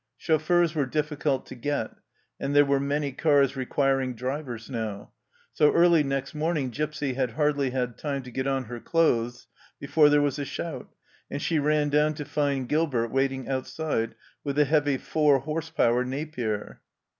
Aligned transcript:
Chauffeurs 0.17 0.73
were 0.73 0.87
difficult 0.87 1.45
to 1.45 1.53
get, 1.53 1.91
and 2.39 2.55
there 2.55 2.65
were 2.65 2.79
many 2.79 3.11
cars 3.11 3.55
requiring 3.55 4.15
drivers 4.15 4.67
now; 4.67 5.11
so 5.53 5.71
early 5.73 6.01
next 6.01 6.33
morning 6.33 6.71
Gipsy 6.71 7.13
had 7.13 7.33
hardly 7.33 7.69
had 7.69 7.99
time 7.99 8.23
to 8.23 8.31
get 8.31 8.47
on 8.47 8.63
her 8.63 8.79
clothes 8.79 9.45
before 9.79 10.09
there 10.09 10.19
was 10.19 10.39
a 10.39 10.43
shout, 10.45 10.89
and 11.29 11.39
she 11.39 11.59
ran 11.59 11.89
down 11.89 12.15
to 12.15 12.25
find 12.25 12.67
Gilbert 12.67 13.09
waiting 13.11 13.47
outside 13.47 14.15
with 14.43 14.55
the 14.55 14.65
heavy 14.65 14.97
40 14.97 15.45
h.p. 15.67 15.91
Napier. 16.05 16.81